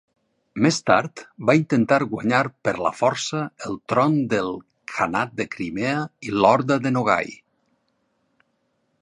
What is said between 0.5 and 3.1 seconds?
Més tard va intentar guanyar per la